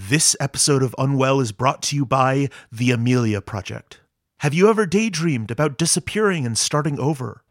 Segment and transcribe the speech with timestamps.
[0.00, 4.00] This episode of Unwell is brought to you by The Amelia Project.
[4.38, 7.42] Have you ever daydreamed about disappearing and starting over?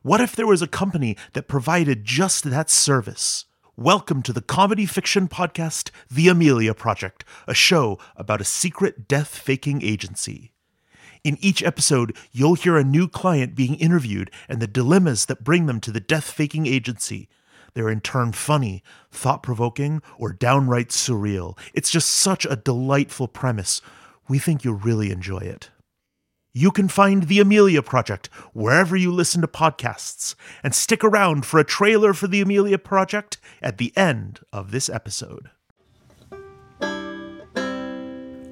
[0.00, 3.44] What if there was a company that provided just that service?
[3.76, 9.36] Welcome to the comedy fiction podcast, The Amelia Project, a show about a secret death
[9.36, 10.54] faking agency.
[11.22, 15.66] In each episode, you'll hear a new client being interviewed and the dilemmas that bring
[15.66, 17.28] them to the death faking agency.
[17.74, 21.58] They're in turn funny, thought provoking, or downright surreal.
[21.74, 23.80] It's just such a delightful premise.
[24.28, 25.70] We think you'll really enjoy it.
[26.52, 31.60] You can find The Amelia Project wherever you listen to podcasts, and stick around for
[31.60, 35.50] a trailer for The Amelia Project at the end of this episode.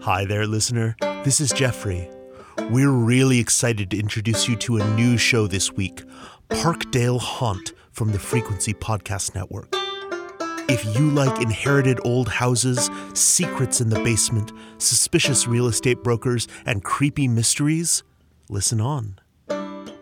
[0.03, 0.97] Hi there, listener.
[1.25, 2.09] This is Jeffrey.
[2.71, 6.03] We're really excited to introduce you to a new show this week
[6.51, 9.69] Parkdale Haunt from the Frequency Podcast Network.
[10.71, 16.85] If you like inherited old houses, secrets in the basement, suspicious real estate brokers, and
[16.85, 18.05] creepy mysteries,
[18.49, 19.19] listen on.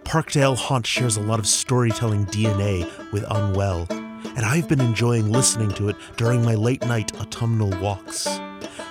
[0.04, 5.70] Parkdale Haunt shares a lot of storytelling DNA with Unwell, and I've been enjoying listening
[5.70, 8.28] to it during my late night autumnal walks.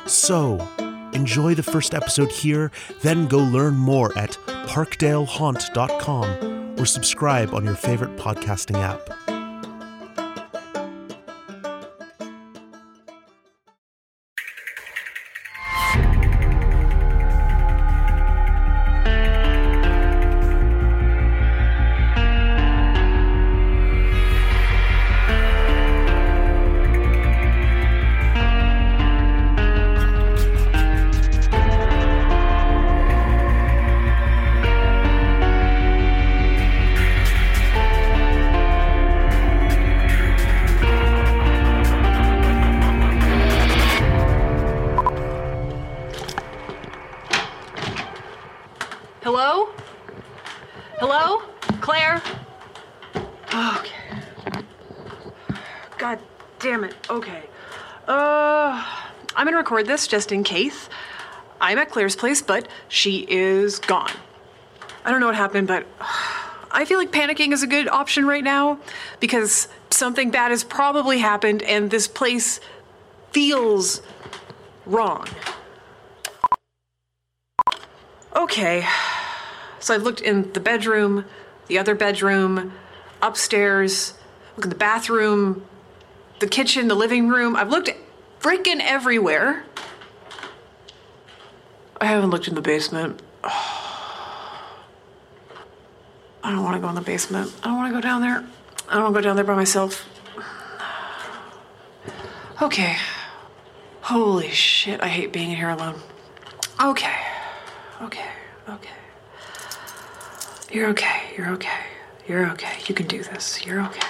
[0.08, 0.68] So,
[1.14, 2.72] enjoy the first episode here,
[3.04, 9.25] then go learn more at parkdalehaunt.com or subscribe on your favorite podcasting app.
[51.86, 52.20] Claire?
[53.54, 54.64] Okay.
[56.00, 56.18] God
[56.58, 56.96] damn it.
[57.12, 57.44] Okay.
[58.08, 58.84] Uh,
[59.36, 60.90] I'm gonna record this just in case.
[61.62, 64.10] I'm at Claire's place, but she is gone.
[65.06, 65.86] I don't know what happened, but
[66.72, 68.80] I feel like panicking is a good option right now
[69.20, 72.60] because something bad has probably happened and this place
[73.30, 74.02] feels
[74.88, 75.28] wrong.
[78.36, 78.88] Okay.
[79.80, 81.26] So I've looked in the bedroom,
[81.68, 82.74] the other bedroom,
[83.22, 84.14] upstairs,
[84.56, 85.66] look at the bathroom,
[86.40, 87.56] the kitchen, the living room.
[87.56, 87.90] I've looked
[88.40, 89.66] freaking everywhere.
[92.00, 93.22] I haven't looked in the basement.
[93.44, 94.12] I
[96.52, 97.54] don't want to go in the basement.
[97.64, 98.46] I don't want to go down there.
[98.88, 100.08] I don't want to go down there by myself.
[102.62, 102.96] Okay.
[104.02, 106.00] Holy shit, I hate being in here alone.
[106.82, 107.16] Okay.
[108.04, 108.30] Okay.
[108.70, 108.92] Okay.
[110.72, 111.24] You're okay.
[111.38, 111.80] You're okay.
[112.28, 112.78] You're okay.
[112.88, 113.66] You can do this.
[113.66, 114.08] You're okay.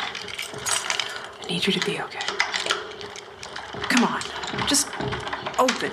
[1.41, 2.19] I need you to be okay.
[3.89, 4.21] Come on.
[4.67, 4.89] Just
[5.59, 5.91] open.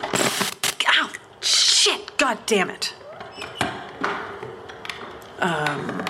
[0.88, 1.10] Ow!
[1.40, 2.16] Shit!
[2.16, 2.94] God damn it.
[5.40, 6.00] Um,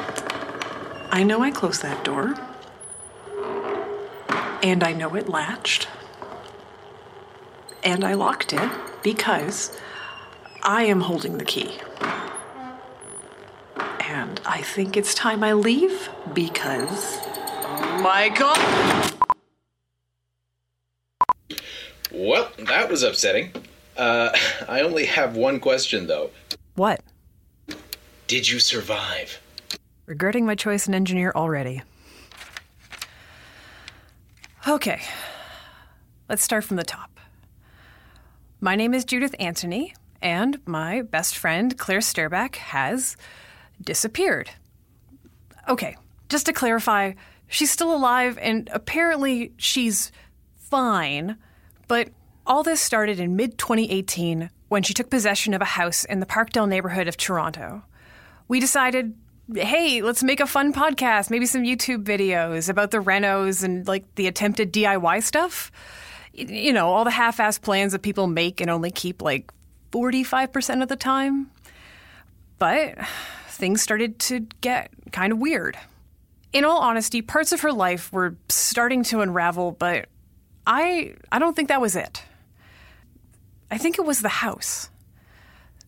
[1.11, 2.35] I know I closed that door.
[4.63, 5.89] And I know it latched.
[7.83, 8.71] And I locked it
[9.03, 9.77] because
[10.63, 11.79] I am holding the key.
[14.63, 17.19] And I think it's time I leave because.
[17.25, 19.13] Oh my god!
[22.13, 23.51] Well, that was upsetting.
[23.97, 24.31] Uh,
[24.69, 26.31] I only have one question, though.
[26.77, 27.03] What?
[28.29, 29.41] Did you survive?
[30.07, 31.83] Regretting my choice in engineer already.
[34.69, 35.01] Okay,
[36.29, 37.19] let's start from the top.
[38.61, 43.17] My name is Judith Antoni, and my best friend, Claire Sturback, has
[43.85, 44.51] disappeared.
[45.69, 45.97] Okay,
[46.29, 47.13] just to clarify,
[47.49, 50.11] she's still alive and apparently she's
[50.57, 51.37] fine,
[51.89, 52.09] but
[52.47, 56.27] all this started in mid 2018 when she took possession of a house in the
[56.27, 57.83] Parkdale neighborhood of Toronto.
[58.49, 59.15] We decided,
[59.55, 64.15] hey, let's make a fun podcast, maybe some YouTube videos about the renos and like
[64.15, 65.71] the attempted DIY stuff.
[66.33, 69.53] You know, all the half assed plans that people make and only keep like
[69.91, 71.51] 45% of the time.
[72.59, 72.97] But
[73.53, 75.77] things started to get kind of weird.
[76.53, 80.07] In all honesty, parts of her life were starting to unravel, but
[80.67, 82.23] I I don't think that was it.
[83.71, 84.91] I think it was the house.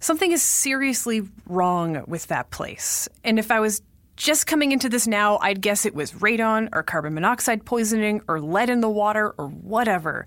[0.00, 3.08] Something is seriously wrong with that place.
[3.24, 3.82] And if I was
[4.16, 8.40] just coming into this now, I'd guess it was radon or carbon monoxide poisoning or
[8.40, 10.26] lead in the water or whatever.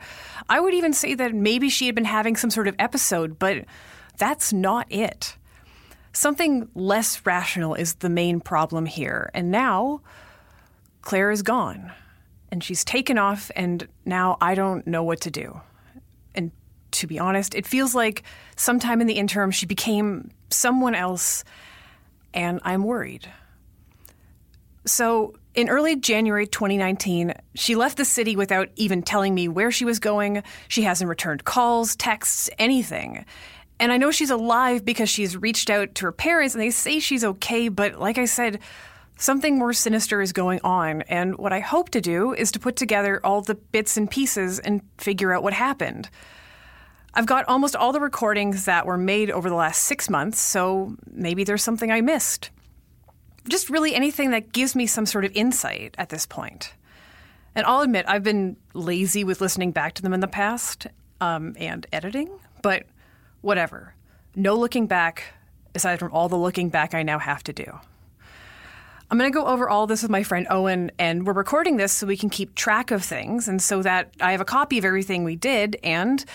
[0.49, 3.65] I would even say that maybe she had been having some sort of episode, but
[4.17, 5.37] that's not it.
[6.17, 9.29] Something less rational is the main problem here.
[9.35, 10.01] And now,
[11.03, 11.91] Claire is gone.
[12.51, 15.61] And she's taken off, and now I don't know what to do.
[16.33, 16.51] And
[16.93, 18.23] to be honest, it feels like
[18.55, 21.43] sometime in the interim she became someone else,
[22.33, 23.31] and I'm worried.
[24.87, 29.85] So, in early January 2019, she left the city without even telling me where she
[29.85, 30.41] was going.
[30.67, 33.23] She hasn't returned calls, texts, anything.
[33.79, 36.99] And I know she's alive because she's reached out to her parents and they say
[36.99, 38.59] she's okay, but like I said,
[39.17, 41.03] something more sinister is going on.
[41.03, 44.59] And what I hope to do is to put together all the bits and pieces
[44.59, 46.09] and figure out what happened.
[47.13, 50.95] I've got almost all the recordings that were made over the last six months, so
[51.11, 52.51] maybe there's something I missed.
[53.49, 56.73] Just really anything that gives me some sort of insight at this point.
[57.55, 60.85] And I'll admit, I've been lazy with listening back to them in the past
[61.19, 62.29] um, and editing,
[62.61, 62.85] but
[63.41, 63.95] whatever.
[64.35, 65.33] No looking back,
[65.75, 67.79] aside from all the looking back I now have to do.
[69.09, 71.93] I'm going to go over all this with my friend Owen, and we're recording this
[71.93, 74.83] so we can keep track of things and so that I have a copy of
[74.83, 76.25] everything we did, and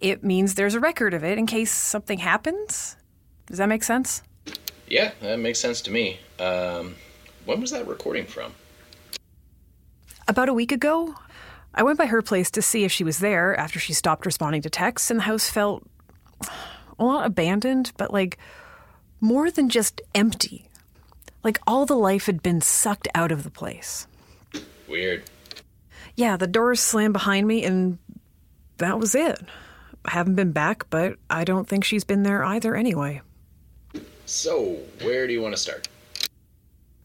[0.00, 2.96] it means there's a record of it in case something happens.
[3.46, 4.22] Does that make sense?
[4.88, 6.18] Yeah, that makes sense to me.
[6.38, 6.96] Um,
[7.46, 8.52] when was that recording from?
[10.28, 11.14] About a week ago.
[11.74, 14.62] I went by her place to see if she was there after she stopped responding
[14.62, 15.82] to texts, and the house felt,
[16.98, 18.38] well, not abandoned, but like
[19.20, 20.68] more than just empty.
[21.42, 24.06] Like all the life had been sucked out of the place.
[24.88, 25.24] Weird.
[26.16, 27.98] Yeah, the doors slammed behind me, and
[28.78, 29.38] that was it.
[30.04, 33.20] I haven't been back, but I don't think she's been there either anyway.
[34.24, 35.88] So, where do you want to start?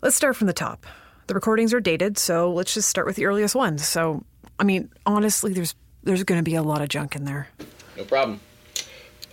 [0.01, 0.85] Let's start from the top.
[1.27, 3.85] The recordings are dated, so let's just start with the earliest ones.
[3.85, 4.23] So,
[4.59, 7.47] I mean, honestly, there's there's going to be a lot of junk in there.
[7.95, 8.39] No problem.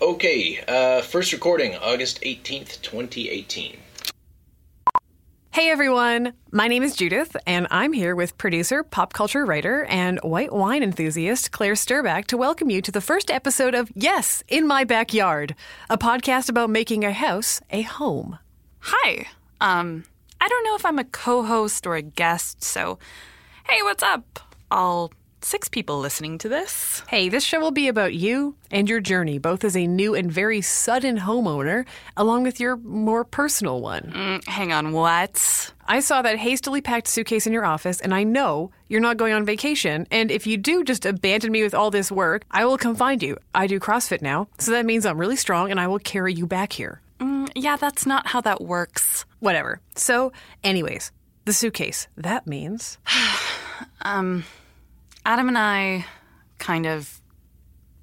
[0.01, 3.79] Okay, uh, first recording, August 18th, 2018.
[5.51, 10.21] Hey everyone, my name is Judith, and I'm here with producer, pop culture writer, and
[10.23, 14.69] white wine enthusiast Claire Sturback to welcome you to the first episode of Yes, in
[14.69, 15.57] My Backyard,
[15.91, 18.39] a podcast about making a house a home.
[18.79, 19.27] Hi.
[19.61, 20.05] Um,
[20.41, 23.01] I don't know if I'm a co host or a guest, so
[23.69, 24.39] hey, what's up?
[24.71, 25.11] All
[25.49, 27.03] six people listening to this.
[27.09, 30.31] Hey, this show will be about you and your journey, both as a new and
[30.31, 31.87] very sudden homeowner,
[32.19, 34.13] along with your more personal one.
[34.15, 35.73] Mm, hang on, what?
[35.87, 39.33] I saw that hastily packed suitcase in your office, and I know you're not going
[39.33, 40.07] on vacation.
[40.11, 43.23] And if you do just abandon me with all this work, I will come find
[43.23, 43.39] you.
[43.55, 46.47] I do CrossFit now, so that means I'm really strong and I will carry you
[46.47, 47.01] back here.
[47.21, 49.25] Mm, yeah, that's not how that works.
[49.41, 49.81] Whatever.
[49.95, 50.31] So,
[50.63, 51.11] anyways,
[51.47, 52.07] the suitcase.
[52.19, 52.99] That means.
[54.03, 54.45] um.
[55.25, 56.07] Adam and I
[56.59, 57.21] kind of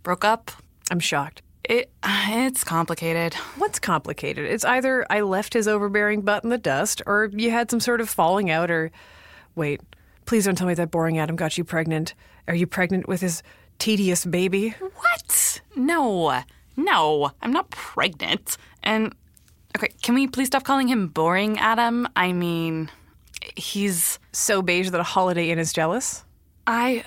[0.04, 0.52] broke up.
[0.92, 1.42] I'm shocked.
[1.64, 3.34] It it's complicated.
[3.58, 4.46] What's complicated?
[4.46, 8.02] It's either I left his overbearing butt in the dust or you had some sort
[8.02, 8.92] of falling out or
[9.56, 9.82] wait,
[10.26, 12.14] please don't tell me that boring Adam got you pregnant.
[12.48, 13.42] Are you pregnant with his
[13.80, 14.76] tedious baby?
[14.80, 15.62] What?
[15.76, 16.44] No.
[16.78, 18.58] No, I'm not pregnant.
[18.84, 19.16] And
[19.76, 22.08] okay, can we please stop calling him boring Adam?
[22.16, 22.92] I mean,
[23.56, 26.26] he's so beige that a holiday inn is jealous.
[26.68, 27.04] I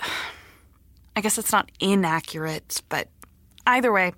[1.17, 3.09] I guess it's not inaccurate, but
[3.67, 4.13] either way,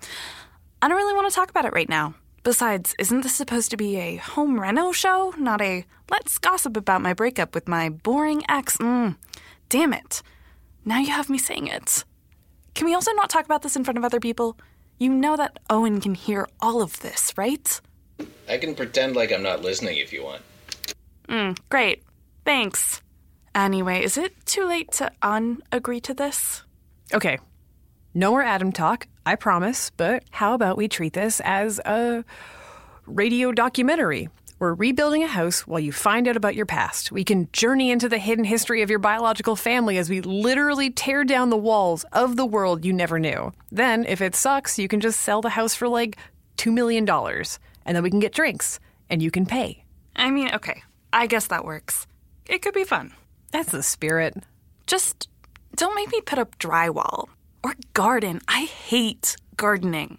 [0.83, 2.15] I don't really want to talk about it right now.
[2.43, 7.03] Besides, isn't this supposed to be a home reno show, not a let's gossip about
[7.03, 8.77] my breakup with my boring ex?
[8.79, 9.17] Mm,
[9.69, 10.23] damn it.
[10.85, 12.05] Now you have me saying it.
[12.75, 14.57] Can we also not talk about this in front of other people?
[14.99, 17.81] You know that Owen can hear all of this, right?
[18.49, 20.43] I can pretend like I'm not listening if you want.
[21.29, 22.03] Mm, great.
[22.45, 23.03] Thanks.
[23.55, 26.63] Anyway, is it too late to unagree to this?
[27.13, 27.39] Okay.
[28.15, 32.25] No more Adam talk, I promise, but how about we treat this as a
[33.07, 34.29] radio documentary?
[34.59, 37.11] We're rebuilding a house while you find out about your past.
[37.11, 41.25] We can journey into the hidden history of your biological family as we literally tear
[41.25, 43.53] down the walls of the world you never knew.
[43.73, 46.19] Then, if it sucks, you can just sell the house for like
[46.59, 47.09] $2 million.
[47.09, 49.83] And then we can get drinks, and you can pay.
[50.15, 52.07] I mean, okay, I guess that works.
[52.45, 53.13] It could be fun.
[53.53, 54.45] That's the spirit.
[54.87, 55.29] Just
[55.75, 57.29] don't make me put up drywall
[57.63, 58.41] or garden.
[58.49, 60.19] I hate gardening.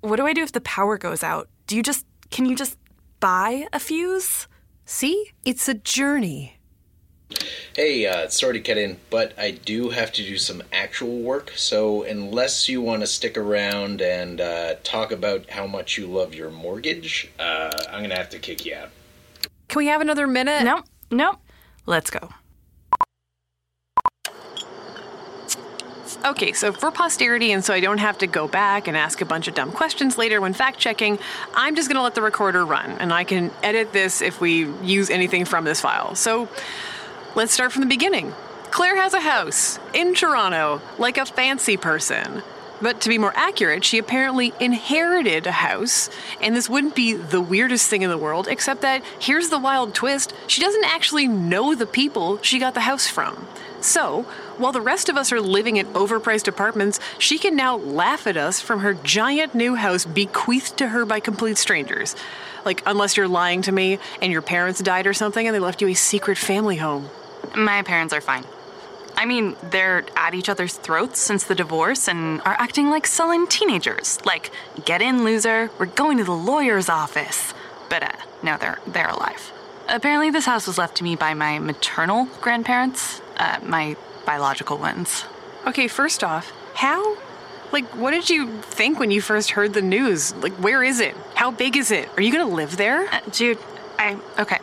[0.00, 1.48] What do I do if the power goes out?
[1.66, 2.76] Do you just, can you just
[3.20, 4.48] buy a fuse?
[4.84, 5.32] See?
[5.44, 6.58] It's a journey.
[7.74, 11.52] Hey, uh, sorry to cut in, but I do have to do some actual work,
[11.56, 16.34] so unless you want to stick around and uh, talk about how much you love
[16.34, 18.90] your mortgage, uh, I'm gonna have to kick you out.
[19.68, 20.62] Can we have another minute?
[20.62, 21.38] Nope, nope.
[21.86, 22.30] Let's go.
[26.24, 29.26] Okay, so for posterity, and so I don't have to go back and ask a
[29.26, 31.18] bunch of dumb questions later when fact checking,
[31.54, 35.10] I'm just gonna let the recorder run, and I can edit this if we use
[35.10, 36.14] anything from this file.
[36.14, 36.48] So
[37.34, 38.32] let's start from the beginning.
[38.70, 42.42] Claire has a house in Toronto, like a fancy person.
[42.84, 46.10] But to be more accurate, she apparently inherited a house,
[46.42, 49.94] and this wouldn't be the weirdest thing in the world, except that here's the wild
[49.94, 53.46] twist she doesn't actually know the people she got the house from.
[53.80, 54.24] So,
[54.58, 58.36] while the rest of us are living in overpriced apartments, she can now laugh at
[58.36, 62.14] us from her giant new house bequeathed to her by complete strangers.
[62.66, 65.80] Like, unless you're lying to me and your parents died or something and they left
[65.80, 67.08] you a secret family home.
[67.56, 68.44] My parents are fine.
[69.16, 73.46] I mean, they're at each other's throats since the divorce and are acting like sullen
[73.46, 74.18] teenagers.
[74.24, 74.50] Like,
[74.84, 77.54] get in, loser, we're going to the lawyer's office.
[77.88, 79.52] But uh, no, they're they're alive.
[79.88, 85.24] Apparently, this house was left to me by my maternal grandparents, uh, my biological ones.
[85.66, 87.16] Okay, first off, how?
[87.72, 90.34] Like, what did you think when you first heard the news?
[90.36, 91.16] Like, where is it?
[91.34, 92.08] How big is it?
[92.16, 93.06] Are you gonna live there?
[93.12, 93.58] Uh, dude,
[93.98, 94.18] I.
[94.38, 94.58] Okay.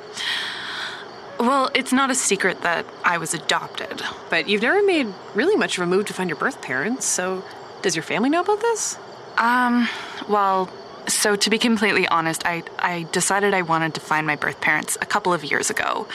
[1.41, 4.03] Well, it's not a secret that I was adopted.
[4.29, 7.43] But you've never made really much of a move to find your birth parents, so
[7.81, 8.99] does your family know about this?
[9.39, 9.89] Um,
[10.29, 10.69] well,
[11.07, 14.99] so to be completely honest, I, I decided I wanted to find my birth parents
[15.01, 16.07] a couple of years ago.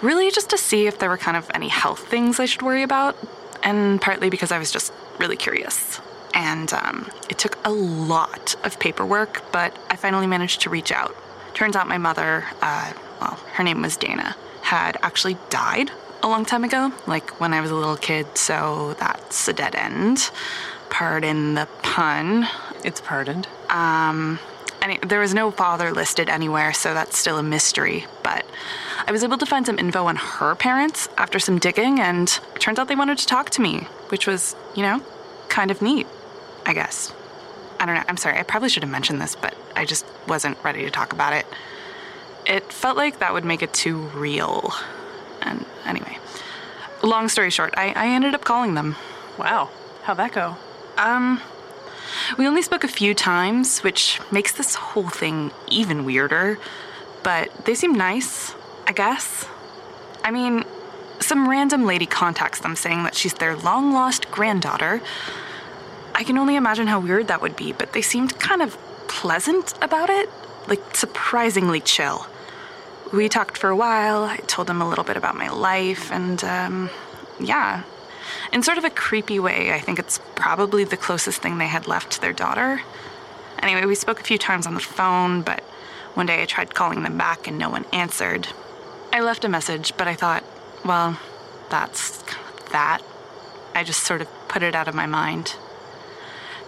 [0.00, 2.82] Really just to see if there were kind of any health things I should worry
[2.82, 3.14] about,
[3.62, 6.00] and partly because I was just really curious.
[6.32, 11.14] And um, it took a lot of paperwork, but I finally managed to reach out.
[11.52, 14.34] Turns out my mother, uh, well, her name was Dana,
[14.66, 15.92] had actually died
[16.24, 19.76] a long time ago, like when I was a little kid, so that's a dead
[19.76, 20.28] end.
[20.90, 22.48] Pardon the pun.
[22.82, 23.46] It's pardoned.
[23.68, 24.40] Um,
[24.82, 28.06] and there was no father listed anywhere, so that's still a mystery.
[28.24, 28.44] But
[29.06, 32.60] I was able to find some info on her parents after some digging, and it
[32.60, 35.00] turns out they wanted to talk to me, which was, you know,
[35.48, 36.08] kind of neat,
[36.64, 37.12] I guess.
[37.78, 38.04] I don't know.
[38.08, 38.36] I'm sorry.
[38.36, 41.46] I probably should have mentioned this, but I just wasn't ready to talk about it.
[42.46, 44.72] It felt like that would make it too real.
[45.42, 46.18] And anyway,
[47.02, 48.96] long story short, I, I ended up calling them.
[49.38, 49.70] Wow.
[50.02, 50.56] How'd that go?
[50.96, 51.40] Um,
[52.38, 56.58] we only spoke a few times, which makes this whole thing even weirder.
[57.22, 58.54] But they seem nice,
[58.86, 59.46] I guess.
[60.22, 60.64] I mean,
[61.20, 65.02] some random lady contacts them saying that she's their long lost granddaughter.
[66.14, 69.74] I can only imagine how weird that would be, but they seemed kind of pleasant
[69.82, 70.30] about it,
[70.68, 72.26] like surprisingly chill.
[73.12, 74.24] We talked for a while.
[74.24, 76.90] I told them a little bit about my life, and um,
[77.38, 77.84] yeah.
[78.52, 81.86] In sort of a creepy way, I think it's probably the closest thing they had
[81.86, 82.82] left to their daughter.
[83.60, 85.60] Anyway, we spoke a few times on the phone, but
[86.14, 88.48] one day I tried calling them back and no one answered.
[89.12, 90.44] I left a message, but I thought,
[90.84, 91.18] well,
[91.70, 92.22] that's
[92.72, 93.02] that.
[93.74, 95.56] I just sort of put it out of my mind.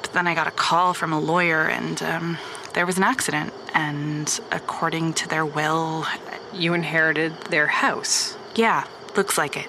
[0.02, 2.38] But then I got a call from a lawyer, and um,
[2.74, 3.52] there was an accident.
[3.74, 6.06] And according to their will,
[6.52, 8.36] you inherited their house.
[8.54, 9.68] Yeah, looks like it.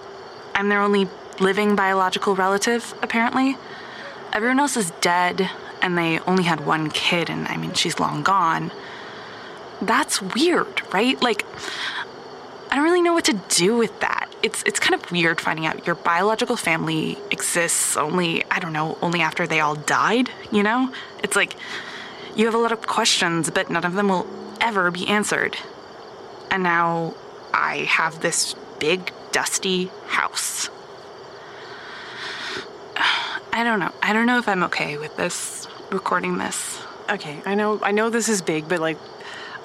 [0.56, 1.08] I'm their only
[1.40, 3.58] living biological relative, apparently.
[4.34, 5.50] Everyone else is dead,
[5.82, 8.72] and they only had one kid, and I mean, she's long gone.
[9.82, 11.22] That's weird, right?
[11.22, 11.46] Like,
[12.70, 14.30] I don't really know what to do with that.
[14.44, 18.98] It's it's kind of weird finding out your biological family exists only, I don't know,
[19.02, 20.94] only after they all died, you know?
[21.24, 21.56] It's like
[22.40, 24.26] you have a lot of questions, but none of them will
[24.62, 25.58] ever be answered.
[26.50, 27.14] And now
[27.54, 30.70] I have this big, dusty house.
[33.52, 33.92] I don't know.
[34.02, 36.82] I don't know if I'm okay with this, recording this.
[37.10, 38.98] Okay, I know I know this is big, but like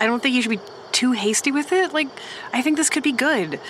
[0.00, 1.92] I don't think you should be too hasty with it.
[1.92, 2.08] Like
[2.52, 3.60] I think this could be good.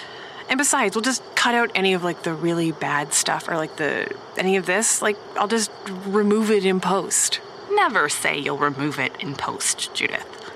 [0.48, 3.76] And besides, we'll just cut out any of like the really bad stuff or like
[3.76, 5.02] the any of this.
[5.02, 5.70] Like I'll just
[6.06, 7.40] remove it in post.
[7.74, 10.52] Never say you'll remove it in post, Judith.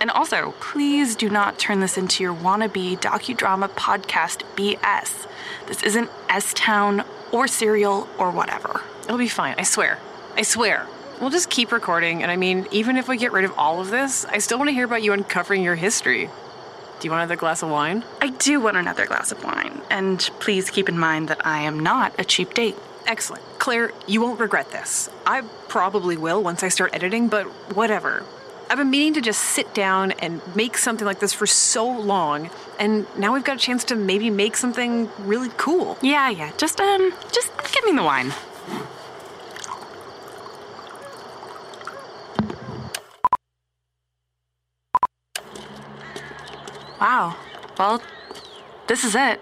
[0.00, 5.26] And also, please do not turn this into your wannabe docudrama podcast BS.
[5.66, 8.82] This isn't S Town or Serial or whatever.
[9.04, 9.98] It'll be fine, I swear.
[10.36, 10.86] I swear.
[11.20, 13.90] We'll just keep recording, and I mean, even if we get rid of all of
[13.90, 16.30] this, I still want to hear about you uncovering your history.
[17.00, 18.04] Do you want another glass of wine?
[18.20, 21.80] I do want another glass of wine, and please keep in mind that I am
[21.80, 22.76] not a cheap date.
[23.12, 23.44] Excellent.
[23.58, 25.10] Claire, you won't regret this.
[25.26, 27.44] I probably will once I start editing, but
[27.76, 28.24] whatever.
[28.70, 32.48] I've been meaning to just sit down and make something like this for so long,
[32.80, 35.98] and now we've got a chance to maybe make something really cool.
[36.00, 36.52] Yeah, yeah.
[36.56, 38.32] Just um just give me the wine.
[46.98, 47.36] Wow.
[47.78, 48.02] Well,
[48.86, 49.38] this is it.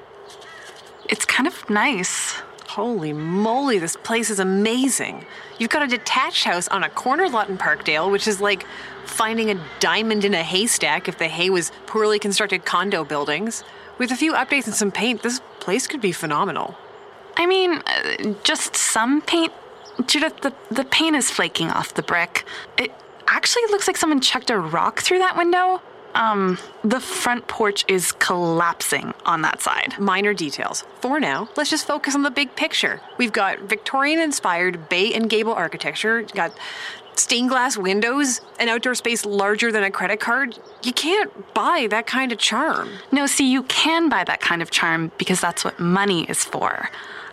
[1.08, 2.42] It's kind of nice.
[2.76, 5.24] Holy moly, this place is amazing.
[5.58, 8.64] You've got a detached house on a corner lot in Parkdale, which is like
[9.04, 13.64] finding a diamond in a haystack if the hay was poorly constructed condo buildings.
[13.98, 16.76] With a few updates and some paint, this place could be phenomenal.
[17.36, 19.52] I mean, uh, just some paint.
[20.06, 22.44] Judith, the, the paint is flaking off the brick.
[22.78, 22.92] It
[23.26, 25.82] actually looks like someone chucked a rock through that window.
[26.14, 29.98] Um, the front porch is collapsing on that side.
[29.98, 30.84] Minor details.
[31.00, 33.00] For now, let's just focus on the big picture.
[33.16, 36.52] We've got Victorian inspired bay and gable architecture, got
[37.14, 40.58] stained glass windows, an outdoor space larger than a credit card.
[40.82, 42.90] You can't buy that kind of charm.
[43.12, 46.90] No, see, you can buy that kind of charm because that's what money is for.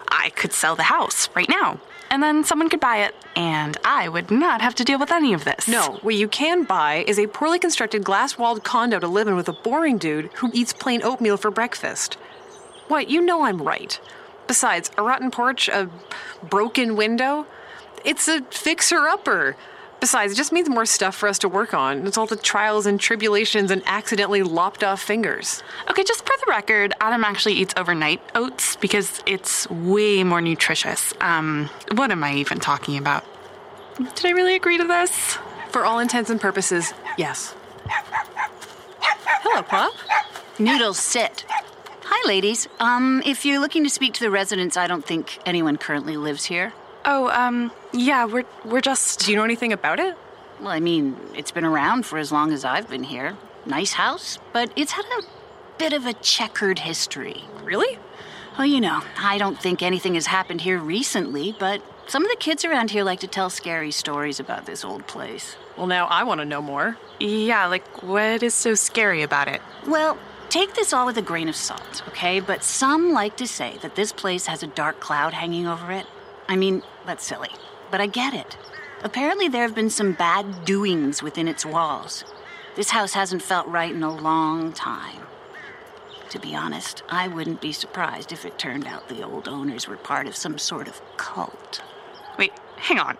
[0.09, 4.09] I could sell the house right now, and then someone could buy it, and I
[4.09, 5.67] would not have to deal with any of this.
[5.67, 9.35] No, what you can buy is a poorly constructed glass walled condo to live in
[9.35, 12.15] with a boring dude who eats plain oatmeal for breakfast.
[12.87, 13.99] What, you know I'm right.
[14.47, 15.87] Besides, a rotten porch, a
[16.49, 17.45] broken window,
[18.03, 19.55] it's a fixer upper.
[19.99, 22.05] Besides, it just means more stuff for us to work on.
[22.05, 25.63] It's all the trials and tribulations and accidentally lopped off fingers.
[25.89, 31.13] Okay, just for the record, Adam actually eats overnight oats because it's way more nutritious.
[31.19, 33.25] Um, what am I even talking about?
[33.97, 35.37] Did I really agree to this?
[35.69, 37.55] For all intents and purposes, yes.
[37.89, 39.93] Hello, Pop.
[40.59, 41.45] Noodles, sit.
[42.03, 42.67] Hi, ladies.
[42.79, 46.45] Um, if you're looking to speak to the residents, I don't think anyone currently lives
[46.45, 46.73] here.
[47.09, 49.21] Oh, um, yeah, we're we're just.
[49.21, 50.17] Do you know anything about it?
[50.59, 53.37] Well, I mean, it's been around for as long as I've been here.
[53.65, 55.23] Nice house, but it's had a
[55.77, 57.45] bit of a checkered history.
[57.63, 57.97] Really?
[58.57, 62.35] Well, you know, I don't think anything has happened here recently, but some of the
[62.35, 65.55] kids around here like to tell scary stories about this old place.
[65.77, 66.97] Well, now I want to know more.
[67.21, 69.61] Yeah, like what is so scary about it?
[69.85, 70.17] Well,
[70.49, 72.41] take this all with a grain of salt, okay?
[72.41, 76.05] But some like to say that this place has a dark cloud hanging over it.
[76.49, 77.49] I mean, that's silly,
[77.89, 78.57] but I get it.
[79.03, 82.23] Apparently, there have been some bad doings within its walls.
[82.75, 85.23] This house hasn't felt right in a long time.
[86.29, 89.97] To be honest, I wouldn't be surprised if it turned out the old owners were
[89.97, 91.81] part of some sort of cult.
[92.37, 93.17] Wait, hang on.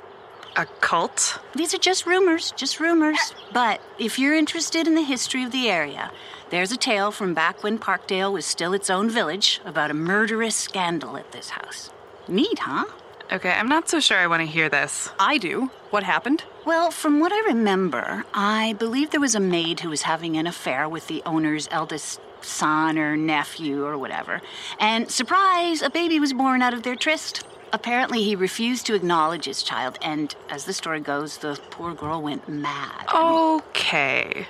[0.57, 1.39] A cult?
[1.55, 3.33] These are just rumors, just rumors.
[3.53, 6.11] But if you're interested in the history of the area,
[6.49, 10.55] there's a tale from back when Parkdale was still its own village about a murderous
[10.55, 11.91] scandal at this house.
[12.27, 12.85] Neat, huh?
[13.29, 15.09] Okay, I'm not so sure I want to hear this.
[15.19, 15.69] I do.
[15.89, 16.45] What happened?
[16.65, 20.47] Well, from what I remember, I believe there was a maid who was having an
[20.47, 24.41] affair with the owner's eldest son or nephew or whatever.
[24.79, 27.43] And surprise, a baby was born out of their tryst.
[27.73, 32.21] Apparently, he refused to acknowledge his child, and as the story goes, the poor girl
[32.21, 33.07] went mad.
[33.13, 34.47] Okay.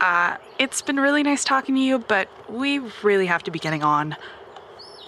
[0.00, 3.84] Uh, it's been really nice talking to you, but we really have to be getting
[3.84, 4.16] on.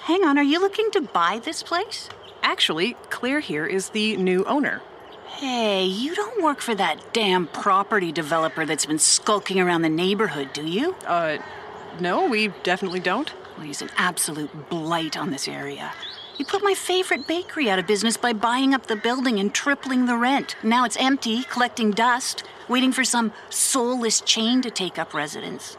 [0.03, 2.09] Hang on, are you looking to buy this place?
[2.43, 4.83] Actually, Claire here is the new owner.
[5.27, 10.53] Hey, you don't work for that damn property developer that's been skulking around the neighborhood,
[10.53, 10.95] do you?
[11.07, 11.39] Uh,
[12.01, 13.33] no, we definitely don't.
[13.57, 15.93] Well, he's an absolute blight on this area.
[16.37, 20.07] He put my favorite bakery out of business by buying up the building and tripling
[20.07, 20.57] the rent.
[20.63, 25.77] Now it's empty, collecting dust, waiting for some soulless chain to take up residence.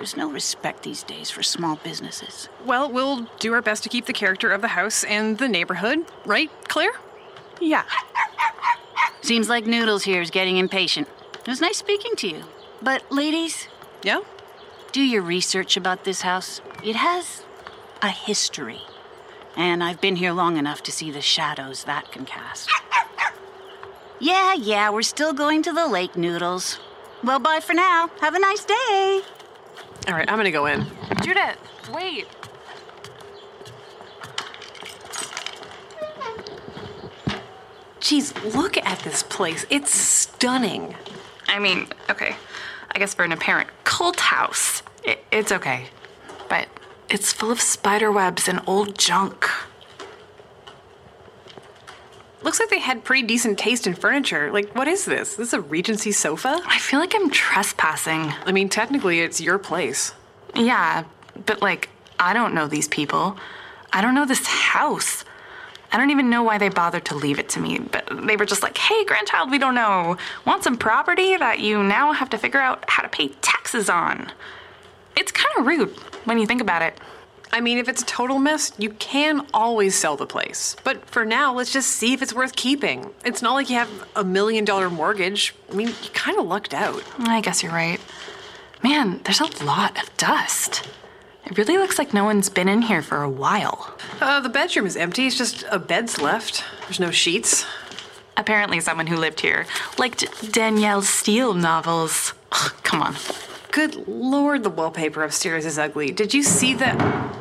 [0.00, 2.48] There's no respect these days for small businesses.
[2.64, 6.06] Well, we'll do our best to keep the character of the house and the neighborhood,
[6.24, 6.92] right, Claire?
[7.60, 7.84] Yeah.
[9.20, 11.06] Seems like Noodles here is getting impatient.
[11.34, 12.44] It was nice speaking to you.
[12.80, 13.68] But, ladies.
[14.02, 14.20] Yeah?
[14.90, 16.62] Do your research about this house.
[16.82, 17.44] It has
[18.00, 18.80] a history.
[19.54, 22.70] And I've been here long enough to see the shadows that can cast.
[24.18, 26.80] Yeah, yeah, we're still going to the lake, Noodles.
[27.22, 28.08] Well, bye for now.
[28.22, 29.20] Have a nice day.
[30.08, 30.86] All right, I'm gonna go in.
[31.22, 31.58] Judith,
[31.92, 32.26] wait.
[38.00, 39.66] Geez, look at this place.
[39.70, 40.96] It's stunning.
[41.48, 42.34] I mean, okay.
[42.90, 45.86] I guess for an apparent cult house, it, it's okay.
[46.48, 46.66] But
[47.08, 49.48] it's full of spider webs and old junk.
[52.42, 54.50] Looks like they had pretty decent taste in furniture.
[54.50, 55.34] Like, what is this?
[55.34, 56.60] This is a Regency sofa?
[56.66, 58.32] I feel like I'm trespassing.
[58.46, 60.14] I mean, technically, it's your place.
[60.54, 61.04] Yeah,
[61.46, 63.36] but like, I don't know these people.
[63.92, 65.24] I don't know this house.
[65.92, 68.46] I don't even know why they bothered to leave it to me, but they were
[68.46, 70.16] just like, hey, grandchild, we don't know.
[70.46, 74.30] Want some property that you now have to figure out how to pay taxes on?
[75.16, 75.90] It's kind of rude
[76.24, 76.96] when you think about it.
[77.52, 80.76] I mean, if it's a total mess, you can always sell the place.
[80.84, 83.10] But for now, let's just see if it's worth keeping.
[83.24, 85.54] It's not like you have a million dollar mortgage.
[85.70, 87.02] I mean, you kind of lucked out.
[87.18, 88.00] I guess you're right.
[88.82, 90.88] Man, there's a lot of dust.
[91.44, 93.96] It really looks like no one's been in here for a while.
[94.20, 95.26] Uh, the bedroom is empty.
[95.26, 96.64] It's just a bed's left.
[96.82, 97.66] There's no sheets.
[98.36, 99.66] Apparently, someone who lived here
[99.98, 102.32] liked Danielle Steel novels.
[102.52, 103.16] Ugh, come on.
[103.72, 106.10] Good lord, the wallpaper upstairs is ugly.
[106.10, 107.39] Did you see the.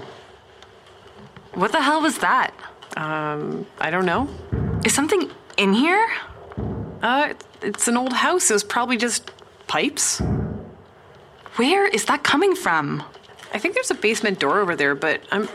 [1.54, 2.54] What the hell was that?
[2.96, 4.28] Um, I don't know.
[4.86, 6.10] Is something in here?
[7.02, 8.50] Uh, it's an old house.
[8.50, 9.32] It was probably just
[9.68, 10.22] pipes.
[11.56, 13.04] Where is that coming from?
[13.54, 15.50] I think there's a basement door over there, but I'm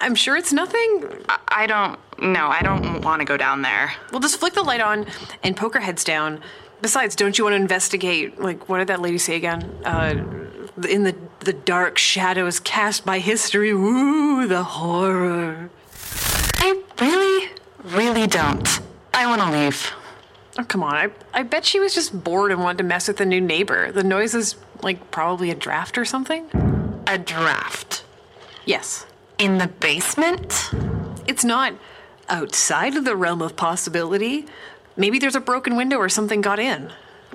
[0.00, 1.24] I'm sure it's nothing.
[1.28, 3.92] I, I don't no, I don't want to go down there.
[4.10, 5.06] We'll just flick the light on
[5.42, 6.40] and poke our heads down.
[6.82, 8.40] Besides, don't you want to investigate?
[8.40, 9.62] Like, what did that lady say again?
[9.84, 10.24] Uh,
[10.88, 13.72] in the the dark shadows cast by history.
[13.72, 15.70] Woo, the horror.
[16.56, 17.50] I really,
[17.84, 18.80] really don't.
[19.14, 19.92] I want to leave.
[20.58, 20.94] Oh, come on.
[20.94, 23.92] I, I bet she was just bored and wanted to mess with the new neighbor.
[23.92, 26.46] The noise is, like, probably a draft or something.
[27.06, 28.04] A draft?
[28.64, 29.06] Yes.
[29.38, 30.70] In the basement?
[31.28, 31.74] It's not
[32.28, 34.46] outside of the realm of possibility.
[34.96, 36.90] Maybe there's a broken window or something got in.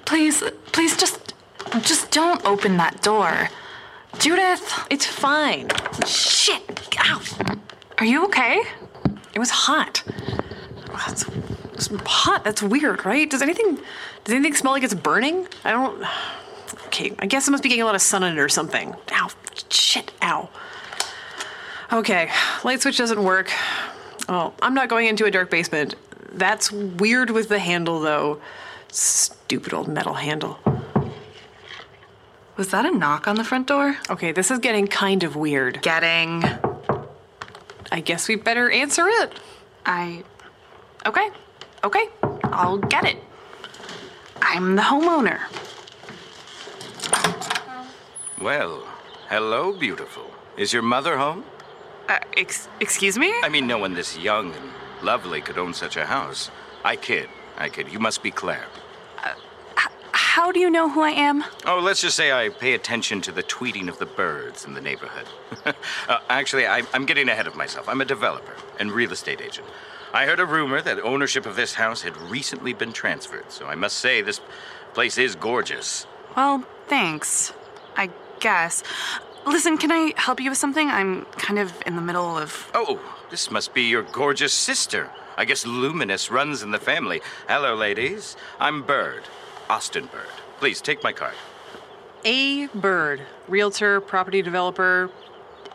[0.05, 1.33] Please, please just,
[1.81, 3.49] just don't open that door.
[4.19, 4.87] Judith!
[4.89, 5.69] It's fine.
[6.05, 6.89] Shit!
[6.99, 7.21] Ow!
[7.99, 8.61] Are you okay?
[9.33, 10.03] It was hot.
[10.87, 11.25] That's,
[11.73, 12.43] it's hot.
[12.43, 13.29] That's weird, right?
[13.29, 13.77] Does anything,
[14.23, 15.47] does anything smell like it's burning?
[15.63, 16.03] I don't.
[16.87, 18.95] Okay, I guess it must be getting a lot of sun on it or something.
[19.11, 19.29] Ow!
[19.69, 20.11] Shit!
[20.23, 20.49] Ow!
[21.93, 22.29] Okay,
[22.63, 23.51] light switch doesn't work.
[24.27, 25.95] Oh, I'm not going into a dark basement.
[26.31, 28.41] That's weird with the handle, though.
[28.89, 30.59] Stupid old metal handle.
[32.57, 33.97] Was that a knock on the front door?
[34.09, 35.81] Okay, this is getting kind of weird.
[35.81, 36.43] Getting.
[37.91, 39.33] I guess we better answer it.
[39.85, 40.23] I.
[41.05, 41.29] Okay.
[41.83, 42.07] Okay.
[42.43, 43.17] I'll get it.
[44.41, 45.39] I'm the homeowner.
[48.41, 48.87] Well,
[49.29, 50.29] hello, beautiful.
[50.57, 51.45] Is your mother home?
[52.09, 53.33] Uh, ex- excuse me?
[53.43, 54.69] I mean, no one this young and
[55.03, 56.51] lovely could own such a house.
[56.83, 57.29] I kid.
[57.57, 57.91] I kid.
[57.91, 58.67] You must be Claire.
[59.23, 59.33] Uh,
[60.11, 61.43] how do you know who I am?
[61.65, 64.81] Oh, let's just say I pay attention to the tweeting of the birds in the
[64.81, 65.27] neighborhood.
[66.07, 67.87] uh, actually, I, I'm getting ahead of myself.
[67.89, 69.67] I'm a developer and real estate agent.
[70.13, 73.75] I heard a rumor that ownership of this house had recently been transferred, so I
[73.75, 74.41] must say this
[74.93, 76.05] place is gorgeous.
[76.35, 77.53] Well, thanks.
[77.95, 78.09] I
[78.39, 78.83] guess.
[79.45, 80.89] Listen, can I help you with something?
[80.89, 82.69] I'm kind of in the middle of.
[82.73, 82.99] Oh,
[83.29, 85.09] this must be your gorgeous sister.
[85.37, 87.21] I guess Luminous runs in the family.
[87.47, 88.37] Hello, ladies.
[88.59, 89.23] I'm Bird,
[89.69, 90.27] Austin Bird.
[90.59, 91.33] Please take my card.
[92.23, 95.09] A Bird, realtor, property developer.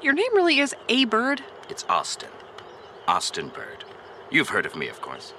[0.01, 1.43] Your name really is A Bird?
[1.69, 2.29] It's Austin.
[3.09, 3.85] Austin Bird.
[4.31, 5.33] You've heard of me, of course.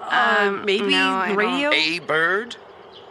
[0.00, 1.70] Um, maybe no, radio?
[1.72, 2.56] A Bird?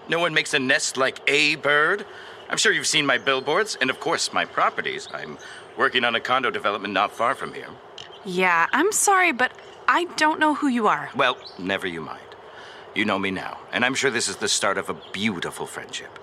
[0.08, 2.06] No one makes a nest like A Bird?
[2.50, 5.08] I'm sure you've seen my billboards and, of course, my properties.
[5.14, 5.38] I'm
[5.78, 7.70] working on a condo development not far from here.
[8.24, 9.52] Yeah, I'm sorry, but
[9.88, 11.10] I don't know who you are.
[11.16, 12.22] Well, never you mind.
[12.94, 16.18] You know me now, and I'm sure this is the start of a beautiful friendship.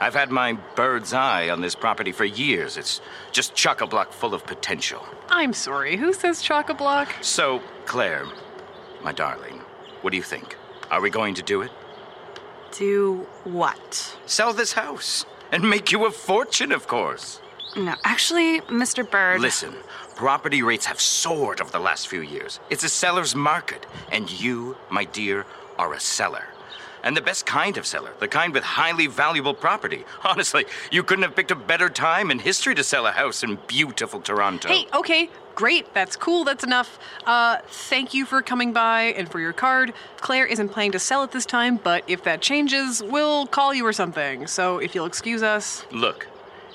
[0.00, 2.76] I've had my bird's eye on this property for years.
[2.76, 3.00] It's
[3.32, 5.04] just chock a block full of potential.
[5.28, 5.96] I'm sorry.
[5.96, 7.12] Who says chock a block?
[7.20, 8.26] So, Claire,
[9.02, 9.60] my darling,
[10.02, 10.56] what do you think?
[10.90, 11.70] Are we going to do it?
[12.72, 14.16] Do what?
[14.26, 15.24] Sell this house.
[15.52, 17.40] And make you a fortune, of course.
[17.76, 19.08] No, actually, Mr.
[19.08, 19.40] Bird.
[19.40, 19.74] Listen,
[20.16, 22.60] property rates have soared over the last few years.
[22.70, 25.46] It's a seller's market, and you, my dear,
[25.78, 26.46] are a seller.
[27.02, 30.04] And the best kind of seller, the kind with highly valuable property.
[30.24, 33.58] Honestly, you couldn't have picked a better time in history to sell a house in
[33.66, 34.68] beautiful Toronto.
[34.68, 35.92] Hey, okay, great.
[35.94, 36.44] That's cool.
[36.44, 36.98] That's enough.
[37.26, 39.92] Uh, thank you for coming by and for your card.
[40.20, 43.86] Claire isn't planning to sell it this time, but if that changes, we'll call you
[43.86, 44.46] or something.
[44.46, 45.84] So if you'll excuse us.
[45.90, 46.26] Look,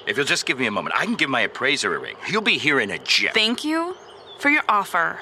[0.06, 2.16] if you'll just give me a moment, I can give my appraiser a ring.
[2.28, 3.34] He'll be here in a jiff.
[3.34, 3.96] Thank you
[4.40, 5.20] for your offer,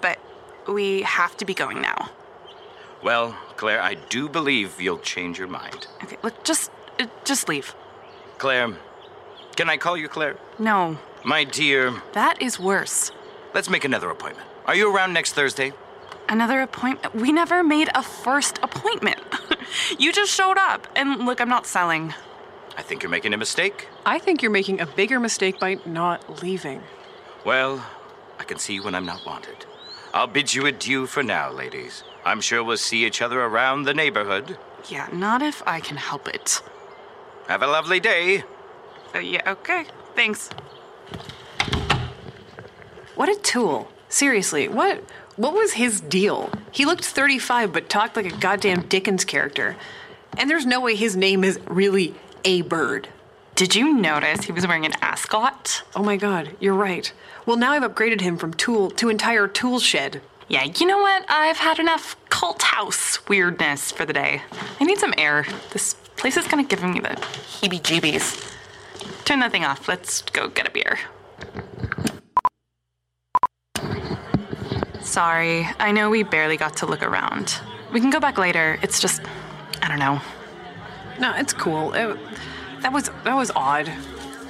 [0.00, 0.18] but
[0.66, 2.10] we have to be going now.
[3.04, 5.86] Well, Claire, I do believe you'll change your mind.
[6.02, 7.74] Okay, look, just uh, just leave.
[8.38, 8.72] Claire,
[9.56, 10.38] can I call you Claire?
[10.58, 10.96] No.
[11.22, 12.02] My dear.
[12.14, 13.12] That is worse.
[13.52, 14.48] Let's make another appointment.
[14.64, 15.74] Are you around next Thursday?
[16.30, 17.14] Another appointment?
[17.14, 19.20] We never made a first appointment.
[19.98, 22.14] you just showed up, and look, I'm not selling.
[22.78, 23.88] I think you're making a mistake.
[24.06, 26.82] I think you're making a bigger mistake by not leaving.
[27.44, 27.84] Well,
[28.38, 29.66] I can see when I'm not wanted.
[30.14, 32.02] I'll bid you adieu for now, ladies.
[32.24, 34.56] I'm sure we'll see each other around the neighborhood.
[34.88, 36.62] Yeah, not if I can help it.
[37.48, 38.44] Have a lovely day.
[39.14, 39.84] Uh, yeah, okay.
[40.14, 40.48] Thanks.
[43.14, 43.88] What a tool.
[44.08, 45.02] Seriously, what
[45.36, 46.50] what was his deal?
[46.70, 49.76] He looked 35 but talked like a goddamn Dickens character.
[50.36, 53.08] And there's no way his name is really a bird.
[53.54, 55.82] Did you notice he was wearing an ascot?
[55.94, 57.12] Oh my god, you're right.
[57.46, 60.22] Well, now I've upgraded him from tool to entire tool shed.
[60.48, 61.24] Yeah, you know what?
[61.28, 64.42] I've had enough cult house weirdness for the day.
[64.78, 65.46] I need some air.
[65.72, 68.52] This place is kind of giving me the heebie jeebies.
[69.24, 69.88] Turn that thing off.
[69.88, 70.98] Let's go get a beer.
[75.00, 77.58] Sorry, I know we barely got to look around.
[77.92, 78.78] We can go back later.
[78.82, 79.22] It's just,
[79.80, 80.20] I don't know.
[81.20, 81.94] No, it's cool.
[81.94, 82.18] It,
[82.80, 83.90] that was that was odd.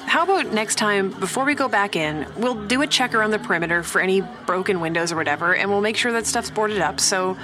[0.06, 3.38] How about next time, before we go back in, we'll do a check around the
[3.38, 7.00] perimeter for any broken windows or whatever, and we'll make sure that stuff's boarded up
[7.00, 7.36] so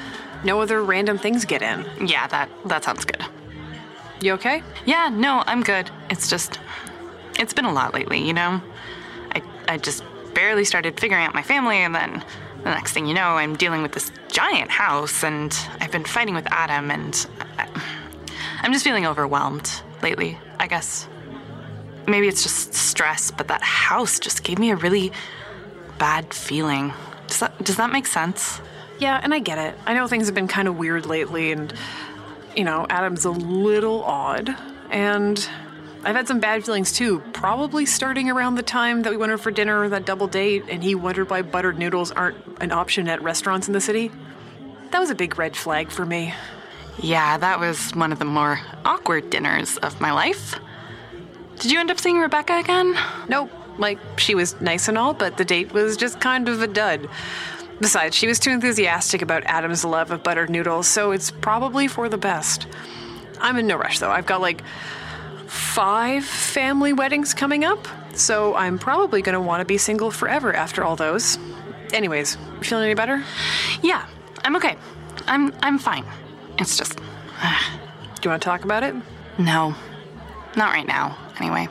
[0.44, 1.84] no other random things get in.
[2.06, 3.24] Yeah, that that sounds good.
[4.20, 4.62] You okay?
[4.86, 5.90] Yeah, no, I'm good.
[6.10, 6.60] It's just
[7.38, 8.60] it's been a lot lately, you know?
[9.32, 12.24] I I just barely started figuring out my family and then
[12.58, 16.34] the next thing you know, I'm dealing with this giant house and I've been fighting
[16.34, 17.26] with Adam and
[17.58, 17.68] I,
[18.62, 21.08] I'm just feeling overwhelmed lately, I guess.
[22.10, 25.12] Maybe it's just stress, but that house just gave me a really
[25.98, 26.92] bad feeling.
[27.28, 28.60] Does that does that make sense?
[28.98, 29.74] Yeah, and I get it.
[29.86, 31.72] I know things have been kind of weird lately and
[32.56, 34.54] you know, Adam's a little odd
[34.90, 35.48] and
[36.02, 39.40] I've had some bad feelings too, probably starting around the time that we went out
[39.40, 43.22] for dinner, that double date, and he wondered why buttered noodles aren't an option at
[43.22, 44.10] restaurants in the city.
[44.90, 46.34] That was a big red flag for me.
[46.98, 50.58] Yeah, that was one of the more awkward dinners of my life.
[51.60, 52.96] Did you end up seeing Rebecca again?
[53.28, 53.50] Nope.
[53.78, 57.08] Like, she was nice and all, but the date was just kind of a dud.
[57.80, 62.08] Besides, she was too enthusiastic about Adam's love of buttered noodles, so it's probably for
[62.08, 62.66] the best.
[63.40, 64.10] I'm in no rush, though.
[64.10, 64.62] I've got like
[65.46, 70.54] five family weddings coming up, so I'm probably going to want to be single forever
[70.54, 71.38] after all those.
[71.92, 73.24] Anyways, you feeling any better?
[73.82, 74.06] Yeah,
[74.44, 74.76] I'm okay.
[75.26, 76.04] I'm I'm fine.
[76.58, 76.98] It's just.
[77.42, 77.58] Uh,
[78.16, 78.94] Do you want to talk about it?
[79.38, 79.74] No,
[80.56, 81.16] not right now.
[81.38, 81.68] Anyway,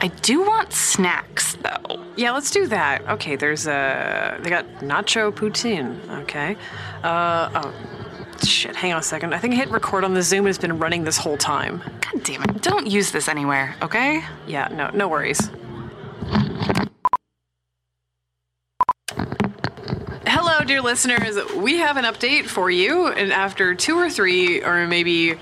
[0.00, 2.04] I do want snacks though.
[2.16, 3.06] Yeah, let's do that.
[3.08, 5.98] Okay, there's a they got nacho poutine.
[6.22, 6.56] Okay,
[7.02, 7.74] uh oh.
[8.44, 9.34] Shit, hang on a second.
[9.34, 11.82] I think I hit record on the Zoom it's been running this whole time.
[12.00, 12.62] God damn it.
[12.62, 14.22] Don't use this anywhere, okay?
[14.46, 15.50] Yeah, no, no worries.
[20.24, 21.36] Hello, dear listeners.
[21.56, 23.08] We have an update for you.
[23.08, 25.34] And after two or three, or maybe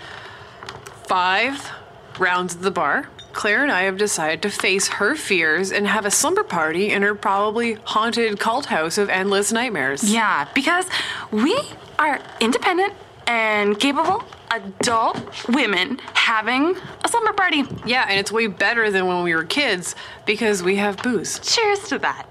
[1.06, 1.70] five
[2.18, 6.06] rounds at the bar, Claire and I have decided to face her fears and have
[6.06, 10.10] a slumber party in her probably haunted cult house of endless nightmares.
[10.10, 10.86] Yeah, because
[11.30, 11.60] we
[11.98, 12.94] are independent
[13.26, 17.64] and capable adult women having a slumber party.
[17.84, 21.38] Yeah, and it's way better than when we were kids because we have booze.
[21.40, 22.28] Cheers to that.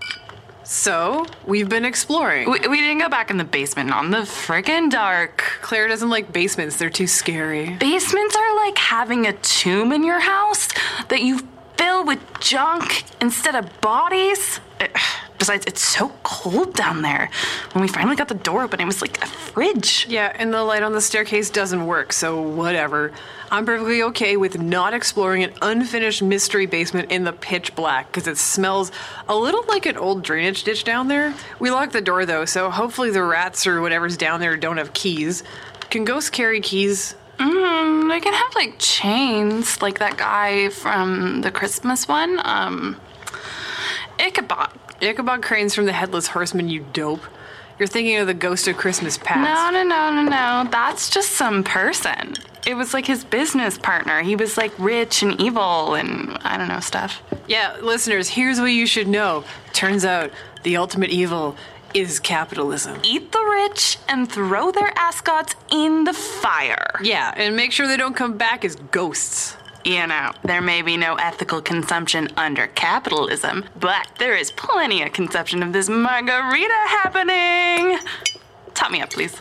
[0.66, 2.50] So, we've been exploring.
[2.50, 5.44] We, we didn't go back in the basement on the friggin' dark.
[5.62, 7.76] Claire doesn't like basements, they're too scary.
[7.76, 10.70] Basements are like having a tomb in your house
[11.10, 11.48] that you
[11.78, 14.60] fill with junk instead of bodies.
[15.38, 17.30] Besides, it's so cold down there.
[17.74, 20.08] When we finally got the door open, it was like a fridge.
[20.10, 23.12] Yeah, and the light on the staircase doesn't work, so whatever.
[23.52, 28.28] I'm perfectly okay with not exploring an unfinished mystery basement in the pitch black because
[28.28, 28.92] it smells
[29.28, 31.34] a little like an old drainage ditch down there.
[31.60, 34.94] We locked the door though, so hopefully the rats or whatever's down there don't have
[34.94, 35.44] keys.
[35.90, 37.16] Can ghosts carry keys?
[37.38, 42.40] Mm, they can have like chains, like that guy from the Christmas one.
[42.44, 43.00] Um,
[44.20, 44.65] Ichabod.
[45.06, 47.24] Ichabod Crane's from the Headless Horseman, you dope.
[47.78, 49.74] You're thinking of the Ghost of Christmas Past.
[49.74, 50.70] No, no, no, no, no.
[50.72, 52.36] That's just some person.
[52.66, 54.22] It was like his business partner.
[54.22, 57.22] He was like rich and evil and I don't know stuff.
[57.48, 59.44] Yeah, listeners, here's what you should know.
[59.74, 60.32] Turns out
[60.64, 61.56] the ultimate evil
[61.94, 63.00] is capitalism.
[63.04, 67.00] Eat the rich and throw their ascots in the fire.
[67.02, 69.56] Yeah, and make sure they don't come back as ghosts.
[69.86, 75.14] You know, there may be no ethical consumption under capitalism, but there is plenty of
[75.14, 78.00] consumption of this margarita happening.
[78.74, 79.40] Top me up, please.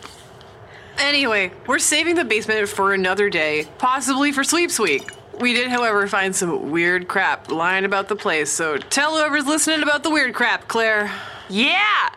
[0.98, 5.10] Anyway, we're saving the basement for another day, possibly for Sweeps Week.
[5.40, 9.82] We did, however, find some weird crap lying about the place, so tell whoever's listening
[9.82, 11.10] about the weird crap, Claire.
[11.48, 12.10] Yeah!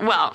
[0.00, 0.34] Well,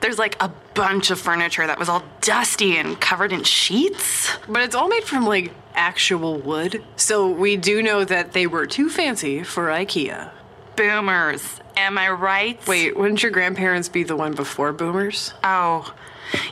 [0.00, 4.36] there's like a bunch of furniture that was all dusty and covered in sheets.
[4.48, 8.66] But it's all made from like actual wood, so we do know that they were
[8.66, 10.30] too fancy for IKEA.
[10.76, 12.64] Boomers, am I right?
[12.66, 15.32] Wait, wouldn't your grandparents be the one before boomers?
[15.42, 15.94] Oh,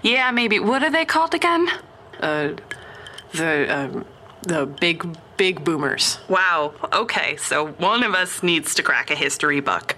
[0.03, 0.59] yeah, maybe.
[0.59, 1.69] What are they called again?
[2.19, 2.55] Uh,
[3.33, 4.05] the um,
[4.43, 6.19] the big big boomers.
[6.29, 6.75] Wow.
[6.93, 9.95] Okay, so one of us needs to crack a history book.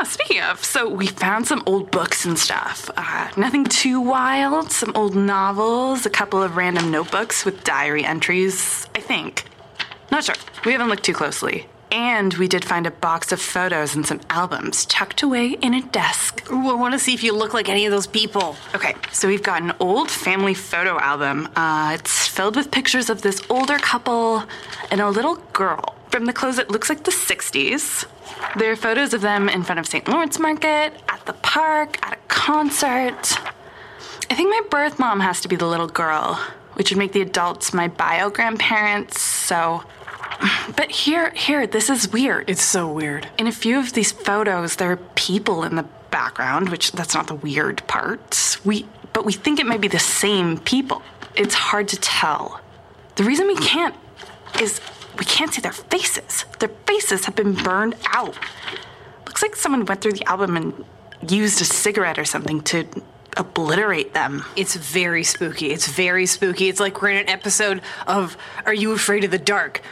[0.00, 2.88] Ah, speaking of, so we found some old books and stuff.
[2.96, 4.70] Uh, nothing too wild.
[4.70, 9.44] Some old novels, a couple of random notebooks with diary entries, I think.
[10.12, 10.36] Not sure.
[10.64, 11.66] We haven't looked too closely.
[11.90, 15.82] And we did find a box of photos and some albums tucked away in a
[15.82, 16.48] desk.
[16.52, 18.54] Ooh, I want to see if you look like any of those people.
[18.76, 21.48] Okay, so we've got an old family photo album.
[21.56, 24.44] Uh, it's filled with pictures of this older couple
[24.92, 25.97] and a little girl.
[26.10, 28.06] From the clothes, it looks like the 60s.
[28.56, 30.08] There are photos of them in front of St.
[30.08, 33.38] Lawrence Market, at the park, at a concert.
[34.30, 36.34] I think my birth mom has to be the little girl,
[36.74, 39.84] which would make the adults my bio grandparents, so.
[40.76, 42.48] But here, here, this is weird.
[42.48, 43.28] It's so weird.
[43.38, 47.26] In a few of these photos, there are people in the background, which that's not
[47.26, 48.58] the weird part.
[48.64, 51.02] We, but we think it might be the same people.
[51.34, 52.60] It's hard to tell.
[53.16, 53.96] The reason we can't
[54.60, 54.80] is
[55.18, 56.44] we can't see their faces.
[56.58, 58.36] Their faces have been burned out.
[59.26, 60.84] Looks like someone went through the album and
[61.28, 62.86] used a cigarette or something to
[63.36, 64.44] obliterate them.
[64.56, 65.70] It's very spooky.
[65.70, 66.68] It's very spooky.
[66.68, 69.82] It's like we're in an episode of Are You Afraid of the Dark?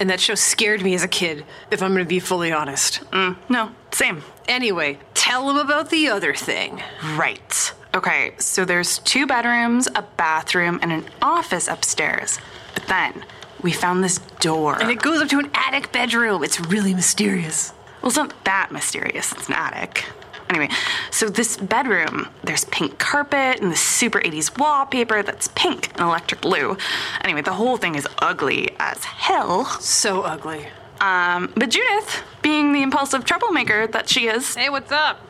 [0.00, 3.02] And that show scared me as a kid, if I'm going to be fully honest.
[3.10, 4.22] Mm, no, same.
[4.46, 6.82] Anyway, tell them about the other thing.
[7.16, 7.72] Right.
[7.94, 12.38] Okay, so there's two bedrooms, a bathroom, and an office upstairs.
[12.74, 13.24] But then
[13.62, 14.80] we found this door.
[14.80, 16.42] And it goes up to an attic bedroom.
[16.42, 17.72] It's really mysterious.
[18.00, 19.32] Well, it's not that mysterious.
[19.32, 20.04] It's an attic.
[20.50, 20.68] Anyway,
[21.10, 26.42] so this bedroom, there's pink carpet and the super 80s wallpaper that's pink and electric
[26.42, 26.76] blue.
[27.22, 29.64] Anyway, the whole thing is ugly as hell.
[29.80, 30.66] So ugly.
[31.00, 35.20] Um, but Judith, being the impulsive troublemaker that she is, hey, what's up?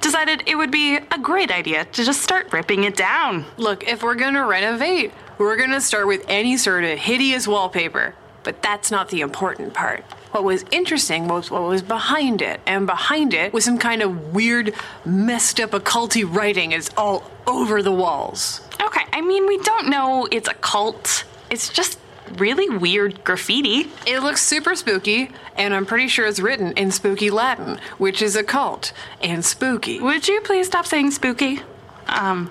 [0.00, 3.46] Decided it would be a great idea to just start ripping it down.
[3.56, 8.14] Look, if we're gonna renovate, we're gonna start with any sort of hideous wallpaper.
[8.42, 10.02] But that's not the important part.
[10.32, 14.32] What was interesting was what was behind it, and behind it was some kind of
[14.32, 14.74] weird,
[15.04, 18.60] messed up occulty writing is all over the walls.
[18.80, 21.24] Okay, I mean, we don't know it's a cult.
[21.50, 21.98] It's just
[22.36, 23.90] really weird graffiti.
[24.06, 28.36] It looks super spooky, and I'm pretty sure it's written in spooky Latin, which is
[28.36, 30.00] occult and spooky.
[30.00, 31.60] Would you please stop saying spooky?
[32.06, 32.50] Um,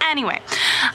[0.00, 0.40] anyway,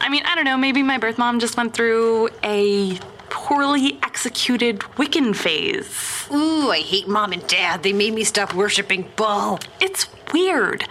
[0.06, 4.82] I mean, I don't know, maybe my birth mom just went through a poorly executed
[4.98, 6.28] Wiccan phase.
[6.32, 7.82] Ooh, I hate mom and dad.
[7.82, 9.60] They made me stop worshiping Baal.
[9.80, 10.86] It's weird.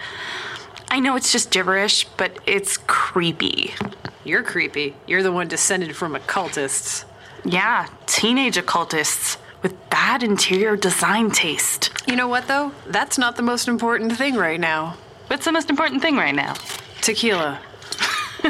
[0.89, 3.73] I know it's just gibberish, but it's creepy.
[4.25, 4.97] You're creepy.
[5.07, 7.05] You're the one descended from occultists.
[7.45, 11.89] Yeah, teenage occultists with bad interior design taste.
[12.05, 12.73] You know what, though?
[12.85, 14.97] That's not the most important thing right now.
[15.27, 16.55] What's the most important thing right now?
[16.99, 17.61] Tequila.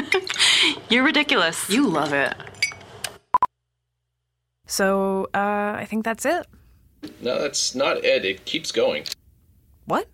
[0.88, 1.68] You're ridiculous.
[1.70, 2.34] You love it.
[4.66, 6.46] So, uh, I think that's it.
[7.20, 8.24] No, that's not it.
[8.24, 9.04] It keeps going.
[9.84, 10.08] What?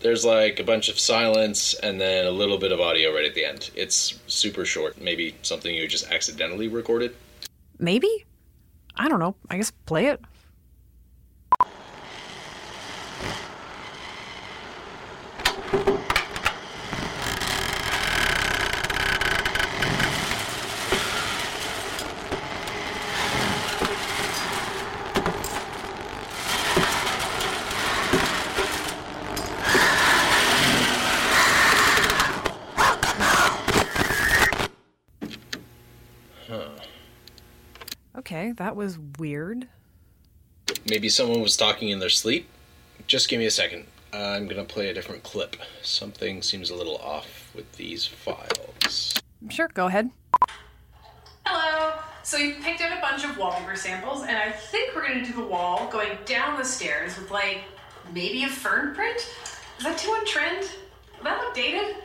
[0.00, 3.34] There's like a bunch of silence and then a little bit of audio right at
[3.34, 3.70] the end.
[3.74, 5.00] It's super short.
[5.00, 7.14] Maybe something you just accidentally recorded.
[7.78, 8.24] Maybe?
[8.96, 9.34] I don't know.
[9.50, 10.20] I guess play it.
[38.34, 39.68] That was weird.
[40.88, 42.48] Maybe someone was talking in their sleep?
[43.06, 43.86] Just give me a second.
[44.12, 45.56] I'm gonna play a different clip.
[45.82, 49.14] Something seems a little off with these files.
[49.50, 50.10] Sure, go ahead.
[51.46, 51.92] Hello.
[52.22, 55.32] So you picked out a bunch of wallpaper samples, and I think we're gonna do
[55.32, 57.64] the wall going down the stairs with like
[58.12, 59.18] maybe a fern print.
[59.78, 60.68] Is that too on trend?
[61.18, 61.96] Will that look dated?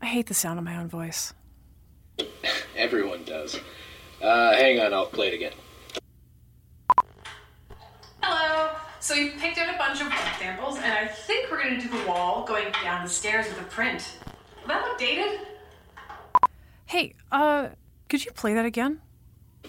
[0.00, 1.34] I hate the sound of my own voice.
[2.76, 3.58] Everyone does.
[4.24, 5.52] Uh, hang on, I'll play it again.
[8.22, 8.70] Hello.
[8.98, 12.06] So you picked out a bunch of samples, and I think we're gonna do the
[12.08, 14.16] wall going down the stairs with a print.
[14.62, 15.40] Will that look dated?
[16.86, 17.68] Hey, uh,
[18.08, 19.02] could you play that again?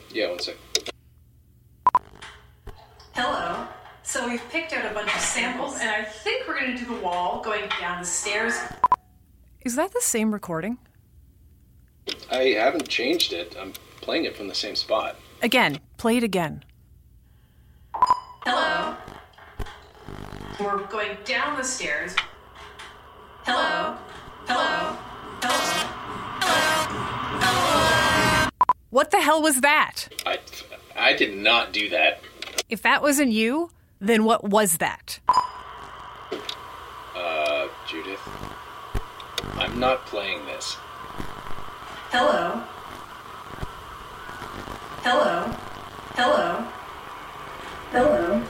[0.10, 0.56] Yeah, one sec.
[3.14, 3.68] Hello.
[4.03, 7.01] So we've picked out a bunch of samples, and I think we're gonna do the
[7.01, 8.58] wall going down the stairs.
[9.66, 10.78] Is that the same recording?
[12.32, 13.58] I haven't changed it.
[13.60, 13.74] I'm
[14.06, 15.16] playing it from the same spot.
[15.41, 16.64] Again, play it again.
[18.45, 18.95] Hello.
[20.60, 22.16] We're going down the stairs.
[23.45, 23.97] Hello.
[24.45, 24.95] Hello.
[25.41, 26.78] Hello.
[27.41, 28.49] Hello.
[28.91, 30.08] What the hell was that?
[30.24, 30.38] I,
[30.95, 32.22] I did not do that.
[32.70, 35.20] If that wasn't you, then what was that?
[37.16, 38.22] Uh, Judith.
[39.56, 40.76] I'm not playing this.
[42.12, 42.62] Hello.
[45.08, 45.51] Hello.
[46.16, 46.66] Hello.
[47.91, 48.41] Hello.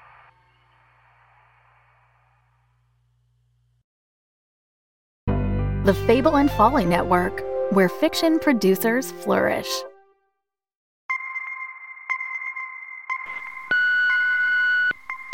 [5.26, 7.42] The Fable and Folly Network,
[7.72, 9.68] where fiction producers flourish.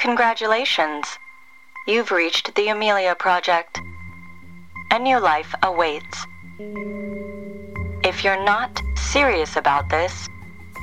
[0.02, 1.06] Congratulations.
[1.86, 3.80] You've reached the Amelia Project.
[4.90, 6.26] A new life awaits.
[8.02, 10.28] If you're not serious about this,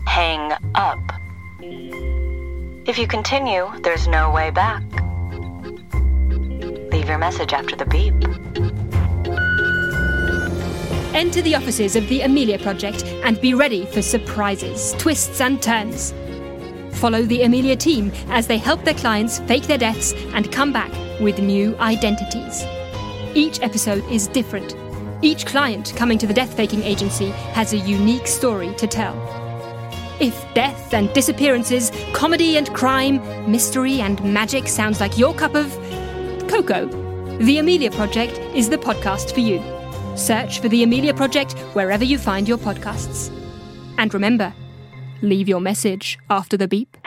[0.08, 1.02] hang up.
[2.88, 4.84] If you continue, there's no way back.
[6.94, 8.14] Leave your message after the beep.
[11.14, 16.14] Enter the offices of the Amelia Project and be ready for surprises, twists, and turns.
[17.00, 20.91] Follow the Amelia team as they help their clients fake their deaths and come back
[21.22, 22.66] with new identities.
[23.34, 24.76] Each episode is different.
[25.22, 29.16] Each client coming to the death faking agency has a unique story to tell.
[30.20, 35.72] If death and disappearances, comedy and crime, mystery and magic sounds like your cup of
[36.50, 36.88] cocoa,
[37.38, 39.64] The Amelia Project is the podcast for you.
[40.18, 43.32] Search for The Amelia Project wherever you find your podcasts.
[43.97, 44.54] And remember,
[45.22, 46.98] leave your message after the beep.